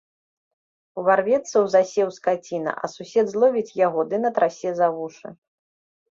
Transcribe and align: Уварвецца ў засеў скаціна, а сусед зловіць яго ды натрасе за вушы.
Уварвецца 1.01 1.53
ў 1.53 1.65
засеў 1.73 2.07
скаціна, 2.17 2.71
а 2.83 2.91
сусед 2.95 3.25
зловіць 3.35 3.75
яго 3.85 4.01
ды 4.09 4.15
натрасе 4.27 4.69
за 4.83 4.87
вушы. 4.99 5.27